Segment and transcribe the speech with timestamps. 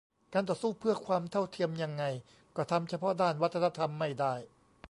[0.33, 2.03] การต่อสู้เพื่อความเท่าเทียมยังไง
[2.55, 4.33] ก็ทำเฉพาะด้านวัฒนธรรมไม่ได้